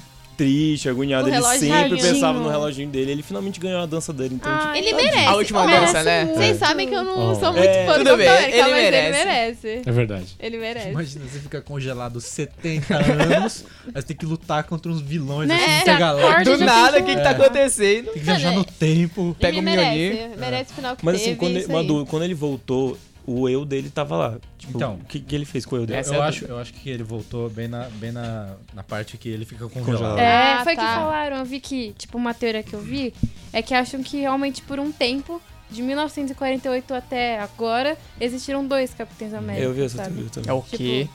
[0.44, 1.26] triste, agoniado.
[1.28, 2.14] O Ele sempre reloginho.
[2.14, 3.10] pensava no reloginho dele.
[3.12, 4.36] Ele finalmente ganhou a dança dele.
[4.36, 5.10] Então, tipo, Ai, Ele tadinho.
[5.10, 5.26] merece.
[5.28, 6.24] A última dança, né?
[6.34, 6.54] Vocês É.
[6.66, 7.34] sabem que eu não Oh.
[7.34, 9.06] sou muito É, fã do Capitão América, ele mas merece.
[9.18, 9.82] ele merece.
[9.86, 10.26] É verdade.
[10.40, 10.88] Ele merece.
[10.88, 15.56] Imagina, você fica congelado 70 anos, aí você tem que lutar contra uns vilões Né?
[15.56, 16.30] assim, intergalácticos.
[16.32, 17.32] acorda Do nada, o que, que- tá É.
[17.32, 18.04] acontecendo?
[18.06, 19.36] Tem que viajar no tempo.
[19.38, 19.90] Pega ele o merece.
[19.98, 20.38] Mjolnir.
[20.38, 21.66] Merece o final que Mas assim, quando ele.
[21.70, 24.38] Madu, quando ele voltou, o eu dele tava lá.
[24.58, 24.94] Tipo, Então.
[24.94, 26.00] o que, que ele fez com o eu dele?
[26.06, 29.28] É Eu acho, eu acho que ele voltou bem na, bem na, na parte que
[29.28, 29.86] ele fica congelado.
[30.16, 30.18] Congelado.
[30.18, 30.82] É, Ah, foi tá.
[30.86, 31.36] que falaram.
[31.38, 33.12] Eu vi que, tipo, uma teoria que eu vi
[33.52, 39.32] é que acham que realmente por um tempo, de 1948 até agora, existiram dois Capitães
[39.34, 39.64] América.
[39.64, 40.10] Eu vi essa sabe?
[40.14, 40.50] teoria também.
[40.50, 41.08] É o quê?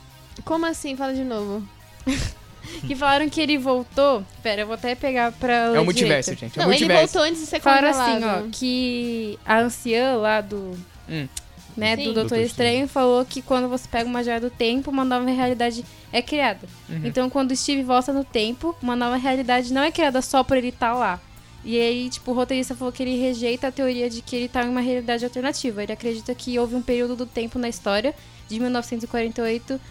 [0.44, 0.96] Como assim?
[0.96, 1.68] Fala de novo.
[2.88, 4.24] Que falaram que ele voltou.
[4.42, 5.54] Pera, eu vou até pegar pra.
[5.54, 6.52] É o multiverso, direito.
[6.52, 6.60] gente.
[6.60, 7.14] É o Não, ele multiverso.
[7.14, 8.24] voltou antes de ser Falaram congelado.
[8.24, 10.72] assim, ó, que a anciã lá do.
[11.08, 11.28] Hum.
[11.76, 12.04] Né, Sim.
[12.04, 15.30] do Doutor Doutor Estranho falou que quando você pega uma joia do tempo, uma nova
[15.30, 16.66] realidade é criada.
[16.88, 17.02] Uhum.
[17.04, 20.56] Então, quando o Steve volta no tempo, uma nova realidade não é criada só por
[20.56, 21.20] ele estar lá.
[21.66, 24.64] E aí, tipo, o roteirista falou que ele rejeita a teoria de que ele tá
[24.64, 25.82] em uma realidade alternativa.
[25.82, 28.14] Ele acredita que houve um período do tempo na história,
[28.48, 29.82] de 1948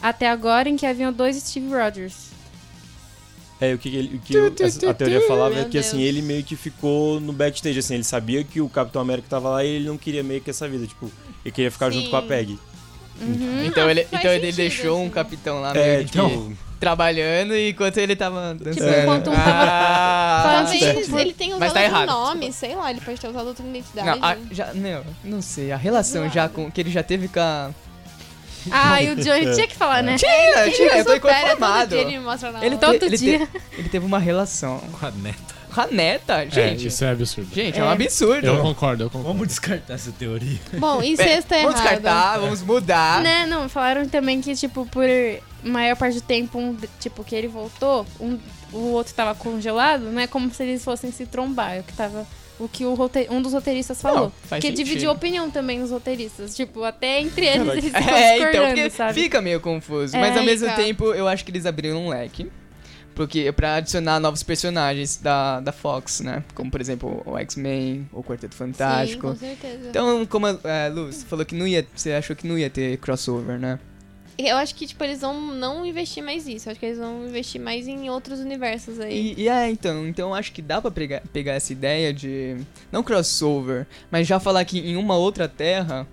[0.00, 2.31] até agora, em que haviam dois Steve Rogers.
[3.64, 6.08] É, o que, ele- o que eu- a, a teoria falava é que assim, Deus.
[6.08, 9.64] ele meio que ficou no backstage, assim, ele sabia que o Capitão América tava lá
[9.64, 11.10] e ele não queria meio que essa vida, tipo,
[11.44, 11.98] ele queria ficar Sim.
[11.98, 12.58] junto com a Peg.
[13.64, 15.10] Então, ele, faz então ele sentido, deixou um assim.
[15.10, 18.84] capitão lá É, meio então, que trabalhando enquanto ele tava dançando.
[18.84, 22.08] Tipo, enquanto um tava Ah, Talvez Tipo, ele tenha mas usado tá outro errado.
[22.34, 24.18] nome, sei lá, ele pode ter usado outra identidade.
[24.18, 27.38] Não, a- já, não, não sei, a relação já com que ele já teve com
[27.38, 27.70] a.
[28.70, 30.16] Ah, e o Johnny tinha que falar, né?
[30.16, 31.80] Tinha, tinha, eu tô inconformado.
[31.80, 33.46] todo dia, ele me mostra na Ele, te- Todo ele, dia.
[33.46, 35.54] te- ele teve uma relação Com a neta.
[35.74, 36.86] com a neta, É, gente.
[36.86, 37.54] isso é absurdo.
[37.54, 37.92] Gente, é, um É.
[37.92, 38.46] absurdo.
[38.46, 39.28] Eu concordo, eu concordo.
[39.32, 40.58] Vamos descartar essa teoria.
[40.74, 41.90] Bom, e É, sexta vamos errada.
[41.96, 43.20] descartar, vamos mudar.
[43.22, 45.04] Né, não, falaram também que, tipo, por
[45.64, 48.38] maior parte do tempo, um, tipo, que ele voltou, um,
[48.72, 51.92] o outro tava congelado, não é como se eles fossem se trombar, é o que
[51.94, 52.26] tava...
[52.58, 54.32] O que o rote- um dos roteiristas falou.
[54.44, 56.54] faz que dividiu opinião também nos roteiristas.
[56.54, 59.14] Tipo, até entre eles eles ficam É, então, porque sabe?
[59.14, 60.16] fica meio confuso.
[60.16, 62.50] É, mas ao mesmo tempo, eu acho que eles abriram um leque.
[63.14, 66.42] Porque pra adicionar novos personagens da, da Fox, né?
[66.54, 69.28] Como, por exemplo, o X-Men, o Quarteto Sim, Fantástico.
[69.28, 69.88] com certeza.
[69.90, 71.86] então, como a é, Lu, você falou que não ia.
[71.94, 73.78] Você achou que não ia ter crossover, né?
[74.38, 76.68] Eu acho que, tipo, eles vão não investir mais nisso.
[76.68, 79.34] Eu acho que eles vão investir mais em outros universos aí.
[79.36, 82.56] E, e é, então, então eu acho que dá pra pegar, pegar essa ideia de.
[82.90, 86.06] Não crossover, mas já falar que em uma outra terra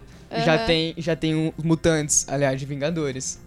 [0.45, 0.65] já Aham.
[0.65, 3.39] tem, já tem um- mutantes, aliás, de Vingadores.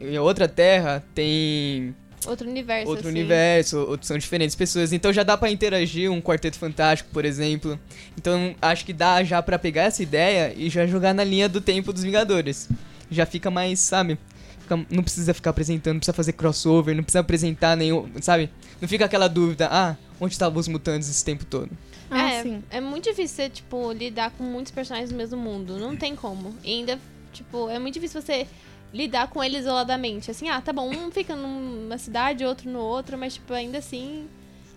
[0.00, 1.94] Em outra terra tem
[2.26, 3.18] Outro universo, outro assim.
[3.18, 4.92] universo, ou- são diferentes pessoas.
[4.92, 7.78] Então já dá pra interagir um Quarteto Fantástico, por exemplo.
[8.16, 11.60] Então acho que dá já pra pegar essa ideia e já jogar na linha do
[11.60, 12.68] tempo dos Vingadores.
[13.10, 14.18] Já fica mais, sabe?
[14.60, 18.50] Fica- não precisa ficar apresentando, não precisa fazer crossover, não precisa apresentar nenhum, sabe?
[18.80, 21.70] Não fica aquela dúvida, ah, onde estavam os mutantes esse tempo todo?
[22.10, 22.62] Ah, é, sim.
[22.70, 25.78] é muito difícil você, tipo, lidar com muitos personagens do mesmo mundo.
[25.78, 26.54] Não tem como.
[26.64, 26.98] E ainda,
[27.32, 28.46] tipo, é muito difícil você
[28.92, 30.30] lidar com eles isoladamente.
[30.30, 34.26] Assim, ah, tá bom, um fica numa cidade, outro no outro, mas, tipo, ainda assim.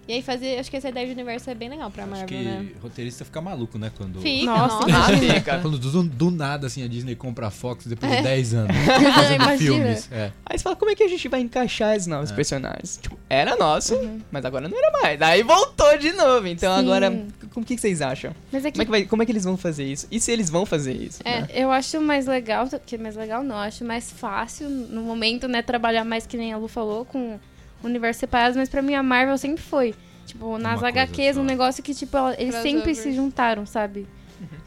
[0.07, 0.57] E aí fazer.
[0.59, 2.67] Acho que essa ideia de universo é bem legal pra Acho Marvel, que né?
[2.81, 3.91] roteirista fica maluco, né?
[3.95, 4.19] Quando.
[4.19, 4.87] Fica, Nossa.
[4.87, 5.17] nossa.
[5.17, 5.59] Fica.
[5.59, 8.17] Quando do, do nada, assim, a Disney compra a Fox depois É.
[8.17, 8.75] de 10 anos.
[9.15, 10.09] Fazendo filmes.
[10.11, 10.31] É.
[10.45, 12.35] Aí você fala, como é que a gente vai encaixar esses novos É.
[12.35, 12.99] personagens?
[13.01, 13.95] Tipo, era nosso,
[14.31, 15.21] mas agora não era mais.
[15.21, 16.47] Aí voltou de novo.
[16.47, 16.81] Então Sim.
[16.81, 18.33] agora, como que vocês acham?
[18.51, 20.07] Mas é que Como é, que vai- como é que eles vão fazer isso?
[20.11, 21.21] E se eles vão fazer isso?
[21.23, 21.41] É.
[21.41, 21.47] né?
[21.53, 26.03] Eu acho mais legal, que mais legal não, acho mais fácil no momento, né, trabalhar
[26.03, 27.39] mais que nem a Lu falou, com
[27.83, 29.93] universos separados, mas pra mim a Marvel sempre foi.
[30.25, 32.71] Tipo, nas coisa HQs, um negócio que, tipo, ela- eles Crossover.
[32.71, 34.07] sempre se juntaram, sabe?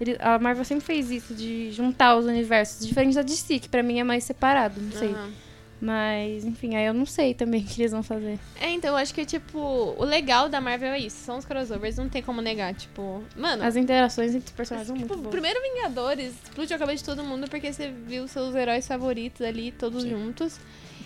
[0.01, 3.83] Ele- a Marvel sempre fez isso, de juntar os universos, diferente da DC, que pra
[3.83, 5.09] mim é mais separado, não sei.
[5.09, 5.31] Aham.
[5.81, 8.39] Mas, enfim, aí eu não sei também o que eles vão fazer.
[8.61, 9.59] É, então, eu acho que, tipo,
[9.99, 11.17] o legal da Marvel é isso.
[11.25, 12.73] São os crossovers, não tem como negar.
[12.75, 13.63] Tipo, mano.
[13.63, 15.33] As interações entre os personagens são Tipo, muito boas.
[15.33, 19.73] primeiro Vingadores explodiu a cabeça de todo mundo porque você viu seus heróis favoritos ali,
[19.73, 20.59] todos juntos.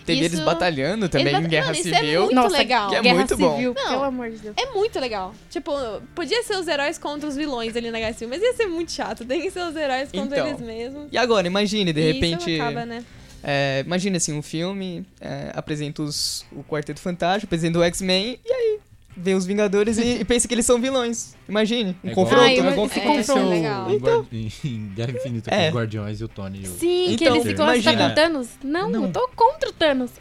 [0.05, 2.21] Teve Isso- eles batalhando também Eles em Guerra Mano, isso é Civil.
[2.21, 2.89] muito Nossa, legal.
[2.89, 3.55] que é Guerra muito bom.
[3.55, 3.87] Civil, Não.
[3.89, 4.55] pelo amor de Deus.
[4.57, 5.35] É muito legal.
[5.49, 5.71] Tipo,
[6.15, 8.91] podia ser os heróis contra os vilões ali na Guerra Civil, mas ia ser muito
[8.91, 9.23] chato.
[9.25, 11.07] Tem que ser os heróis contra Então, eles mesmos.
[11.11, 12.51] E agora, imagine, de E repente.
[12.53, 13.03] Isso acaba, né?
[13.41, 18.51] É, imagina assim, um filme é, apresenta os, o Quarteto Fantástico, apresenta o X-Men, e
[18.51, 18.68] aí
[19.17, 21.35] vem os Vingadores e, e pensa que eles são vilões.
[21.47, 22.43] Imagine, um É igual- confronto.
[22.45, 22.71] Ah, eu- né?
[22.71, 23.91] igual que é, aconteceu legal.
[23.91, 25.69] em Guar- em, Guerra Infinita com É.
[25.69, 26.59] os Guardiões e o Tony.
[26.63, 28.05] e o- Sim, que Então, ele ficou assim, tá imagina.
[28.05, 28.47] com o Thanos?
[28.63, 29.03] Não, Não.
[29.05, 30.11] eu tô contra o Thanos.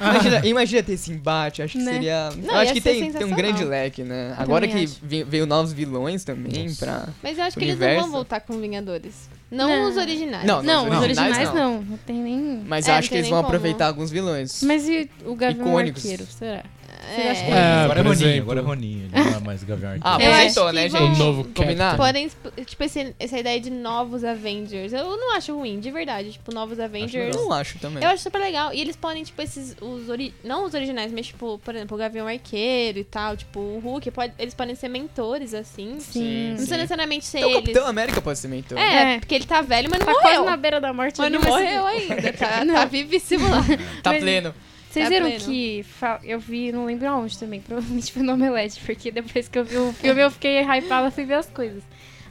[0.00, 1.92] Imagina, imagina ter esse embate, acho que Né?
[1.94, 2.30] seria.
[2.36, 4.34] Não, eu acho que tem, tem um grande leque, né?
[4.36, 5.00] Agora também que acho.
[5.02, 6.84] ve- veio novos vilões também Nossa.
[6.84, 7.08] pra.
[7.22, 7.96] Mas eu acho que eles Universo.
[7.96, 9.28] não vão voltar com Vingadores.
[9.50, 9.88] Não, Não.
[9.90, 10.46] os originais.
[10.46, 11.74] Não, Não, os os originais originais não.
[11.78, 11.82] não.
[11.82, 12.62] Não tem nem.
[12.66, 14.62] Mas É, eu não acho que eles vão aproveitar alguns vilões.
[14.62, 16.02] Mas e o Gavião Icônicos.
[16.04, 16.64] Arqueiro, será?
[17.08, 18.42] É, acha que- É, agora é Roninho, exemplo.
[18.42, 19.10] agora é Roninho.
[19.12, 20.32] Ele não é mais Gavião Ah, Arqueiro.
[20.34, 21.00] Apresentou, acho né, que gente?
[21.00, 21.96] vão- O novo Combinar?
[21.96, 22.30] Podem,
[22.66, 24.92] tipo, esse- essa ideia de novos Avengers.
[24.92, 26.32] Eu não acho ruim, de verdade.
[26.32, 27.34] Tipo, novos Avengers.
[27.34, 28.02] Eu não acho também.
[28.02, 28.72] Eu acho super legal.
[28.72, 29.76] E eles podem, tipo, esses.
[29.80, 30.34] Os ori...
[30.44, 33.36] Não os originais, mas, tipo, por exemplo, o Gavião Arqueiro e tal.
[33.36, 34.10] Tipo, o Hulk.
[34.10, 34.32] Pode...
[34.38, 35.96] Eles podem ser mentores, assim.
[36.00, 36.48] Sim.
[36.50, 37.60] Não precisa necessariamente ser Então o eles.
[37.62, 38.78] Capitão América pode ser mentor.
[38.78, 39.18] É, É.
[39.20, 40.28] porque ele tá velho, mas não Tá morreu.
[40.36, 41.18] quase na beira da morte.
[41.18, 42.10] Mas não morreu ainda.
[42.40, 42.74] Tá, Não.
[42.74, 43.62] tá vivíssimo lá.
[44.02, 44.54] Tá Mas- pleno.
[44.90, 45.44] Vocês Tá viram pleno.
[45.44, 45.84] que
[46.24, 49.76] eu vi, não lembro aonde também, provavelmente foi no Omelete, porque depois que eu vi
[49.76, 51.82] o filme eu fiquei hypada, fui ver as coisas.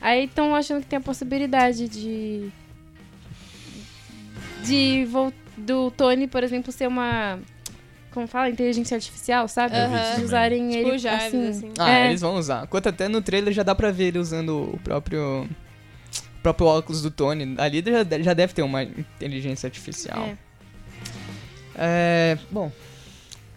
[0.02, 2.50] Aí estão achando que tem a possibilidade de.
[4.63, 5.08] de
[5.58, 7.39] do Tony, por exemplo, ser uma.
[8.12, 8.50] Como fala?
[8.50, 9.76] Inteligência artificial, sabe?
[9.76, 10.15] Aham.
[10.15, 11.50] De usarem Tipo ele o Jarvis, assim.
[11.50, 11.72] assim.
[11.78, 12.08] Ah, É.
[12.08, 12.63] eles vão usar.
[12.63, 15.43] Enquanto até no trailer já dá pra ver ele usando o próprio.
[15.43, 17.56] o próprio óculos do Tony.
[17.58, 20.19] Ali já, já deve ter uma inteligência artificial.
[20.24, 20.38] É.
[21.82, 22.70] É, bom,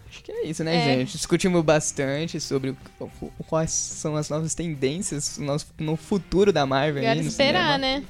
[0.09, 0.83] acho que é isso, né, É.
[0.99, 1.11] gente?
[1.17, 2.77] Discutimos bastante sobre o-
[3.21, 7.03] o- quais são as novas tendências no, no futuro da Marvel.
[7.03, 7.77] Agora aí, esperar, cinema.
[7.77, 8.03] né?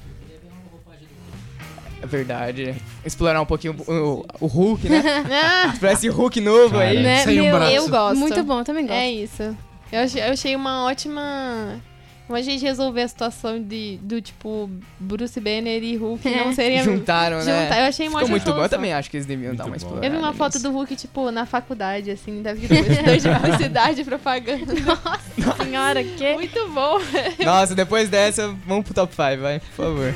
[2.02, 2.74] É verdade.
[3.04, 5.02] Explorar um pouquinho o, o- o Hulk, né?
[5.82, 6.88] Ah, esse Hulk novo aí.
[6.96, 7.24] Cara, Né?
[7.24, 7.72] Saiu um Meu, braço.
[7.74, 8.18] eu gosto.
[8.20, 8.96] Muito bom, eu também gosto.
[8.98, 9.56] É isso.
[9.90, 11.80] Eu achei, eu achei uma ótima
[12.26, 16.80] Como a gente resolver a situação de, do tipo Bruce Banner e Hulk não serem
[16.84, 17.68] Juntaram, né?
[17.80, 18.62] Eu achei uma Ficou muito bom.
[18.62, 19.96] Eu também acho que eles deviam dar Muito uma bom.
[19.98, 20.06] explorada.
[20.06, 24.04] Eu vi uma foto do Hulk, tipo, na faculdade, assim, da vida estudante de publicidade
[24.04, 24.72] propaganda.
[25.62, 26.32] Senhora, que?
[26.32, 26.98] Muito bom.
[27.44, 30.14] Nossa, depois dessa, vamos pro top 5, vai, por favor.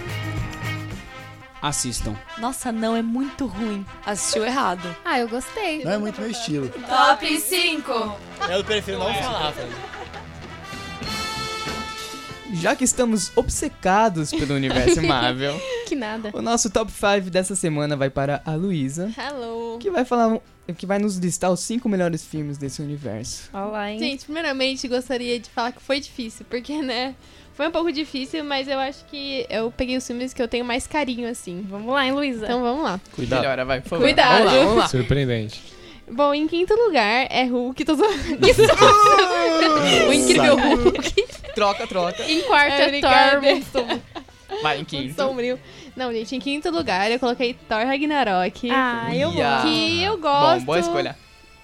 [1.61, 2.15] Assistam.
[2.39, 3.85] Nossa, não, é muito ruim.
[4.07, 4.95] Assistiu errado.
[5.05, 5.85] Ah, eu gostei.
[5.85, 6.69] Não é muito meu estilo.
[6.69, 8.19] Top 5.
[8.49, 9.98] Eu prefiro não falar, velho.
[12.55, 16.31] Já que estamos obcecados pelo universo Marvel, Que nada.
[16.33, 19.79] o nosso top 5 dessa semana vai para a Luísa, Hello.
[19.79, 20.39] que vai falar
[20.77, 23.49] que vai nos listar os cinco melhores filmes desse universo.
[23.55, 23.99] Olha lá, hein?
[23.99, 27.15] Gente, primeiramente gostaria de falar que foi difícil, porque, né,
[27.55, 30.65] foi um pouco difícil, mas eu acho que eu peguei os filmes que eu tenho
[30.67, 31.65] mais carinho, assim.
[31.71, 32.45] Vamos lá, hein, Luísa?
[32.45, 33.01] Então vamos lá.
[33.13, 33.41] Cuidado.
[33.41, 34.05] Melhora, vai, por favor.
[34.05, 34.45] Cuidado.
[34.45, 34.89] Vamos lá, vamos lá.
[34.89, 35.61] Surpreendente.
[36.11, 37.85] Bom, em quinto lugar é Hulk.
[37.85, 37.95] Tô
[40.09, 41.27] o incrível Hulk.
[41.55, 42.23] Troca, troca.
[42.25, 43.01] em quarto É, é.
[43.73, 44.01] Thor.
[44.63, 45.15] Vai, em quinto.
[45.15, 45.59] sombrio.
[45.97, 48.71] Não, gente, em quinto lugar eu coloquei Thor Ragnarok.
[48.71, 49.61] Ah, eu Ia.
[49.63, 50.61] que eu gosto.
[50.61, 51.17] Bom, boa escolha.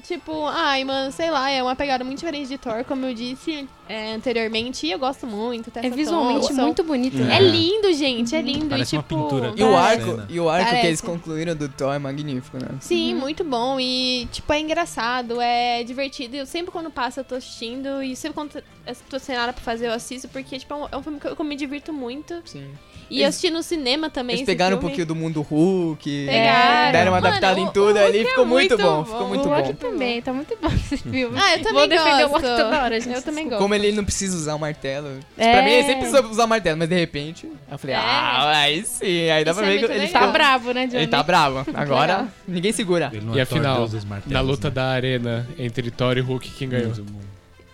[0.03, 3.67] Tipo, ai, mano, sei lá, é uma pegada muito diferente de Thor, como eu disse
[3.89, 5.71] é, anteriormente, e eu gosto muito.
[5.77, 6.63] É visualmente Thompson.
[6.63, 7.17] muito bonito.
[7.21, 7.41] É né?
[7.41, 8.67] lindo, gente, é lindo.
[8.67, 9.53] Parece e, uma tipo, pintura.
[9.57, 12.69] E o arco, e o arco que eles concluíram do Thor é magnífico, né?
[12.81, 13.79] Sim, muito bom.
[13.79, 16.37] E, tipo, é engraçado, é divertido.
[16.37, 18.03] Eu sempre quando passa eu tô assistindo.
[18.03, 20.89] E sempre quando eu tô sem nada pra fazer eu assisto, porque, tipo, é um,
[20.93, 22.35] é um filme que eu, que eu me divirto muito.
[22.45, 22.67] Sim.
[23.11, 24.33] E Eles- eu assisti no cinema também.
[24.37, 24.93] Eles esse pegaram um filme.
[24.93, 26.93] pouquinho do mundo Hulk, Pegaram.
[26.93, 29.05] deram uma Mano, adaptada em o- tudo o ali, é ficou muito, muito bom, bom.
[29.05, 29.91] ficou muito o Loki bom.
[29.91, 31.39] também, tá muito bom esse filme.
[31.39, 32.47] Ah, eu também Vou defender gosto.
[32.47, 33.15] o Loki toda hora, gente.
[33.15, 33.61] Eu também gosto.
[33.61, 35.19] Como ele não precisa usar o martelo.
[35.37, 35.53] É.
[35.53, 37.99] Pra mim, ele sempre precisa usar o martelo, mas de repente, eu falei, É.
[37.99, 40.23] ah, aí sim, aí dá Isso pra é ver que muito ele legal.
[40.23, 40.97] Tá bravo, né, Johnny?
[41.03, 41.67] Ele tá bravo.
[41.75, 43.11] Agora, ninguém segura.
[43.13, 44.75] Ele não E é Thor, afinal, martelos, Na luta né?
[44.75, 46.93] da arena entre Thor e Hulk, quem ganhou?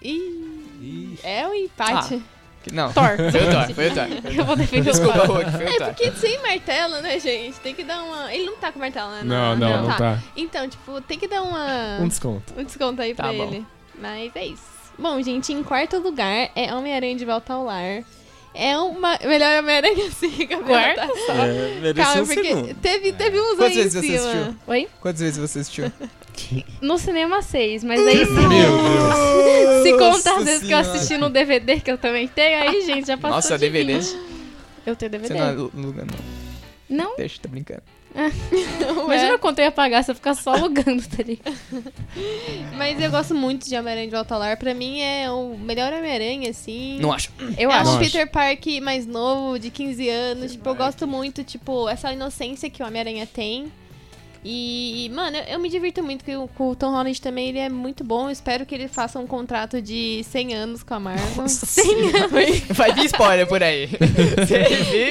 [0.02, 2.22] Ih, é um empate.
[2.62, 3.16] Que- Não, Thor.
[3.32, 4.06] foi o Thor, foi o Thor.
[4.36, 5.26] Eu vou defender o Thor.
[5.26, 5.86] Hulk, foi o É Thor.
[5.88, 7.58] porque sem martelo, né, gente?
[7.60, 8.32] Tem que dar uma.
[8.32, 9.20] Ele não tá com martelo, né?
[9.24, 10.18] Não, não, não tá.
[10.36, 11.98] Então, tipo, tem que dar uma.
[12.00, 12.52] Um desconto.
[12.56, 13.44] um desconto aí Tá pra bom.
[13.44, 13.66] ele.
[13.98, 14.62] Mas é isso.
[15.00, 18.04] Bom, gente, em quarto lugar é Homem-Aranha de Volta ao Lar.
[18.52, 19.18] É uma.
[19.24, 20.94] Melhor Homem-Aranha assim, Gabriela.
[20.94, 21.32] Tá só.
[21.32, 22.74] É, Calma, um porque segundo.
[22.74, 24.56] teve, teve uns Quantas aí em vezes você assistiu?
[24.66, 24.88] Oi?
[25.00, 25.92] Quantas vezes você assistiu?
[26.80, 29.82] No cinema, seis, mas aí se, Meu Deus.
[29.82, 33.06] se contar as vezes que eu assisti no DVD que eu também tenho, aí, gente,
[33.08, 33.98] já passou Nossa, de DVD?
[33.98, 34.18] 20.
[34.86, 35.34] Eu tenho DVD.
[35.34, 36.18] Você não aluga, não.
[36.88, 37.82] Não, Deixa, tá brincando.
[39.04, 41.56] imagina quanto eu ia pagar se eu ficar só alugando, tá ligado?
[42.76, 44.56] Mas eu gosto muito de Homem-Aranha de Volta ao Lar.
[44.56, 46.98] Pra mim é o melhor Homem-Aranha, assim.
[47.00, 47.30] Não acho.
[47.56, 47.90] Eu é acho.
[47.90, 48.10] um Acho.
[48.10, 50.52] Peter Parker mais novo, de 15 anos.
[50.52, 53.70] Tipo, eu gosto muito, tipo, essa inocência que o Homem-Aranha tem.
[54.42, 57.48] E, mano, eu, eu me divirto muito com, o- com o Tom Holland também.
[57.50, 58.24] Ele é muito bom.
[58.26, 61.46] Eu espero que ele faça um contrato de 100 anos com a Marvel.
[61.46, 61.84] 100
[62.16, 62.60] anos.
[62.72, 63.86] Vai vir spoiler por aí.
[63.86, 64.46] Vir,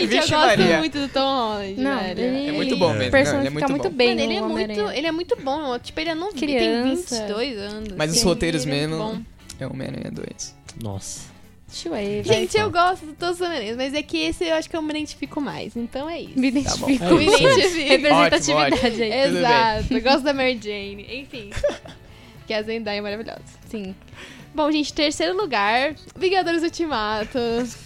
[0.10, 2.20] Gente, eu gosto muito do Tom Holland, Não, velho.
[2.22, 3.96] ele É muito bom mesmo, não, ele é muito muito bom.
[3.96, 5.78] bem Mano, ele é no muito, ele é muito bom.
[5.80, 7.16] Tipo, ele é novo, ele tem Criança.
[7.28, 7.90] 22 anos.
[7.96, 9.18] Mas os Sim, roteiros é mesmo- bom.
[9.60, 10.56] É Homem-Aranha 2.
[10.82, 11.29] Nossa.
[11.70, 12.36] Deixa eu aí, vai.
[12.36, 14.82] Gente, eu gosto de todos os Homem-Aranhas, mas é que esse eu acho que eu
[14.82, 15.76] me identifico mais.
[15.76, 16.40] Então é isso.
[16.40, 17.16] Me Tá identifico.
[17.16, 17.90] Me identifico.
[17.90, 19.14] Representatividade aí.
[19.14, 19.94] Exato.
[19.94, 21.06] Eu gosto da Mary Jane.
[21.22, 21.52] Enfim.
[22.48, 23.44] que a Zendaya é maravilhosa.
[23.70, 23.96] Sim.
[24.54, 27.38] Bom, gente, terceiro lugar, Vingadores Ultimato.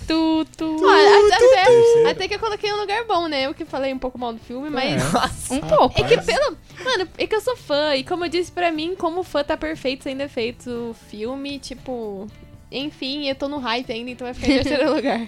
[0.07, 0.77] Tu, tu.
[0.81, 3.45] Olha, até, até que eu coloquei um lugar bom, né?
[3.45, 5.03] Eu que falei um pouco mal do filme, mas...
[5.51, 5.99] Um pouco.
[5.99, 6.57] É que pelo...
[6.85, 7.93] Mano, é que eu sou fã.
[7.95, 12.27] E como eu disse pra mim, como fã tá perfeito sem defeitos o filme, tipo...
[12.73, 15.27] Enfim, eu tô no hype ainda, então vai ficar em terceiro lugar.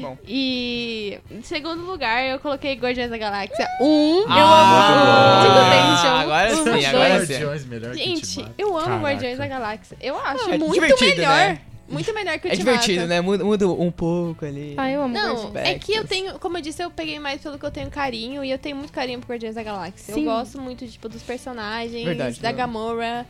[0.00, 0.16] bom.
[0.26, 4.24] E em segundo lugar, eu coloquei Guardiões da Galáxia 1.
[4.28, 6.84] Ah, Tudo bem, ah, chama- agora os sim, dois.
[6.86, 7.32] agora sim.
[7.32, 9.02] Guardiões melhor que Gente, eu amo Caraca.
[9.02, 9.96] Guardiões da Galáxia.
[10.00, 11.28] Eu acho É muito divertido, melhor.
[11.36, 11.58] né?
[11.88, 13.20] Muito melhor que o É divertido, né?
[13.20, 14.74] Muda, muda um pouco ali.
[14.78, 17.58] Ah, eu amo Não, é que eu tenho, como eu disse, eu peguei mais pelo
[17.58, 20.14] que eu tenho carinho e eu tenho muito carinho por Guardiões da Galáxia.
[20.14, 20.20] Sim.
[20.20, 22.56] Eu gosto muito, tipo, dos personagens, Verdade, da né?
[22.56, 22.94] Gamora.
[22.96, 23.26] Gamora.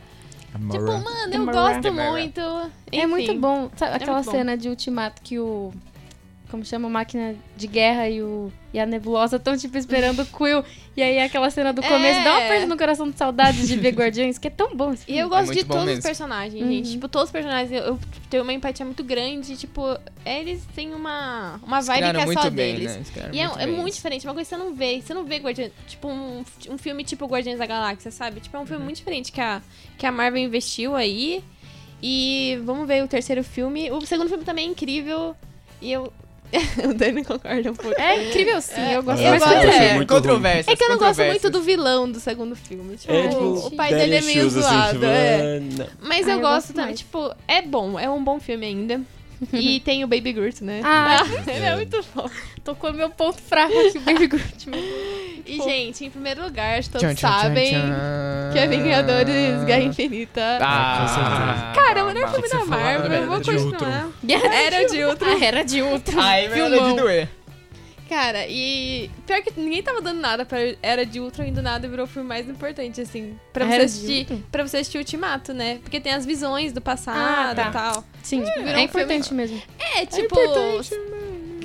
[0.69, 2.39] Tipo, mano, eu gosto muito.
[2.91, 3.07] É Enfim.
[3.07, 3.69] muito bom.
[3.75, 4.31] Sabe aquela muito bom.
[4.31, 5.73] cena de Ultimato que o.
[6.53, 6.87] Como chama?
[6.87, 10.63] Máquina de guerra e, o, e a nebulosa estão, tipo, esperando o Quill.
[10.95, 12.23] E aí aquela cena do começo É.
[12.23, 15.01] dá uma perda no coração de saudades de ver Guardiões, que é tão bom esse
[15.01, 15.19] E filme.
[15.21, 15.97] eu gosto muito de todos mesmo.
[15.97, 16.69] os personagens, Uhum.
[16.71, 16.91] gente.
[16.91, 19.57] Tipo, todos os personagens, eu, eu tenho uma empatia muito grande.
[19.57, 22.95] Tipo, eles têm uma, uma vibe que é muito só bem, deles.
[23.15, 23.29] né?
[23.33, 25.01] E é, muito é muito diferente, uma coisa que você não vê.
[25.01, 28.41] Você não vê Guardiões, tipo, um, um filme tipo Guardiões da Galáxia, sabe?
[28.41, 28.85] Tipo, é um filme Uhum.
[28.85, 29.59] muito diferente que a,
[29.97, 31.43] que a Marvel investiu aí.
[32.05, 33.89] E vamos ver o terceiro filme.
[33.89, 35.35] O segundo filme também é incrível.
[35.81, 36.11] E eu.
[36.89, 37.99] o Dani concorda um pouco.
[37.99, 39.93] É incrível sim, eu gosto eu gosto- é.
[39.95, 42.95] muito Controvérsias, É que eu não gosto muito do vilão do segundo filme.
[42.97, 44.77] Tipo, É, o- tipo, o pai dele é meio Issues, zoado.
[44.77, 45.61] assim, tipo, é.
[45.81, 45.87] ah.
[46.01, 46.99] Mas Ah, eu eu gosto gosto também, mais.
[46.99, 49.01] tipo, é bom, é um bom filme ainda.
[49.51, 50.79] E tem o Baby Groot, né?
[50.85, 52.29] Ah, ele é muito bom.
[52.63, 54.69] tocou meu ponto fraco aqui, o Baby Groot.
[55.45, 58.49] E, gente, em primeiro lugar, acho que Tchan, todos tchan, tchan, sabem tchan.
[58.53, 60.57] que é Vingadores Guerra Infinita.
[60.61, 64.09] Ah, Cara, o melhor filme da Marvel, eu Era vou de continuar.
[64.29, 65.27] Era Era de Ultron.
[65.29, 66.19] Ah, era de Ultron.
[66.21, 66.95] Ai, meu Filmão.
[66.95, 67.29] de doer.
[68.09, 71.87] Cara, e pior que ninguém tava dando nada pra Era de Ultron e do nada
[71.87, 73.35] virou o filme mais importante, assim.
[73.51, 74.27] Pra você Era assistir.
[74.51, 75.79] Pra você assistir Ultimato, né?
[75.81, 77.69] Porque tem as visões do passado Ah, tá.
[77.69, 78.03] e tal.
[78.21, 79.59] Sim, virou é um importante mesmo.
[79.97, 80.25] É, tipo.
[80.39, 80.91] importante,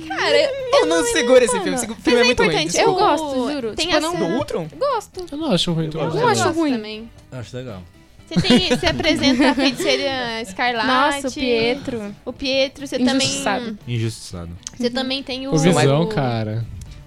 [0.09, 0.35] cara,
[0.73, 1.75] Eu não segura esse filme.
[1.75, 2.49] Esse filme é é muito ruim.
[2.49, 2.71] importante.
[2.73, 3.01] desculpa.
[3.01, 3.75] Eu gosto, juro.
[3.75, 4.67] Tem Tipo, a não- Do Ultron?
[4.77, 5.25] Gosto.
[5.31, 5.85] Eu não acho ruim.
[5.85, 6.17] Eu gosto.
[6.17, 6.71] Eu acho ruim.
[6.73, 7.09] também.
[7.31, 7.81] Acho legal.
[8.27, 10.87] Você, tem, você apresenta a feiticeira Escarlate.
[10.87, 12.15] Nossa, o Pietro.
[12.25, 13.15] O Pietro, você também.
[13.15, 13.79] Injustiçado.
[13.87, 14.49] Injustiçado.
[14.77, 15.53] Você também tem o.
[15.53, 16.63] O Visão, o- cara.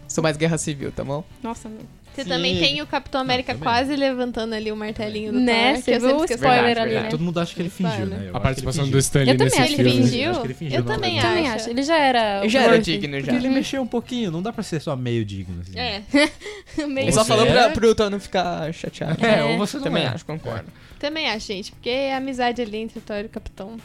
[0.08, 1.22] Sou mais guerra civil, tá bom?
[1.42, 1.80] Nossa, meu.
[2.14, 2.28] Você Sim.
[2.28, 3.62] também tem o Capitão América também.
[3.62, 5.82] quase levantando ali o martelinho do Né, Thor.
[5.82, 7.04] você que eu viu sempre spoiler Verdade, ali, verdade.
[7.04, 7.10] né?
[7.10, 8.24] Todo mundo acha que ele fingiu, né?
[8.28, 8.98] Eu A participação do.
[8.98, 9.90] Stanley Eu também nesse acho que filme.
[9.92, 10.30] ele fingiu.
[10.30, 10.78] Acho que ele fingiu.
[10.78, 11.22] Eu também né?
[11.22, 11.70] Também acho.
[11.70, 12.44] Ele já era.
[12.44, 13.26] Eu já era digno já.
[13.26, 15.60] Porque ele mexeu um pouquinho, não dá pra ser só meio digno.
[15.62, 15.78] Assim.
[15.78, 16.02] É,
[16.86, 17.50] Meio- Ele só falou é?
[17.50, 19.24] pra, pro Ultron não ficar chateado.
[19.24, 19.44] É, É.
[19.44, 20.08] ou você não Também é.
[20.08, 20.66] acho, concordo.
[20.98, 21.72] também acho, gente.
[21.72, 23.76] Porque é a amizade ali entre o Thor e o Capitão.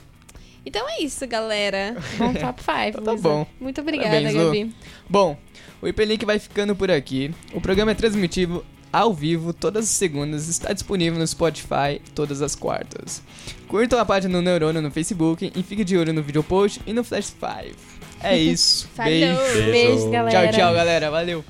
[0.67, 1.95] Então é isso, galera.
[2.17, 3.01] Bom top 5.
[3.01, 3.47] Tá bom.
[3.58, 4.45] Muito obrigada, Parabéns, Lu.
[4.47, 4.75] Gabi.
[5.10, 5.38] Bom,
[5.82, 7.34] o Hiperlink vai ficando por aqui.
[7.53, 12.53] O programa é transmitido ao vivo todas as segundas, está disponível no Spotify todas as
[12.53, 13.23] quartas.
[13.69, 16.91] Curtam a página do Neurônio no Facebook e fique de olho no vídeo post e
[16.91, 17.75] no Flash 5.
[18.21, 18.89] É isso.
[18.97, 19.71] Beijo.
[19.71, 20.51] Beijo, galera.
[20.51, 21.10] Tchau, tchau, galera.
[21.10, 21.45] Valeu.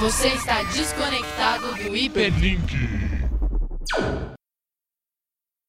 [0.00, 2.28] Você está desconectado do hiper.
[2.28, 4.35] Hiperlink.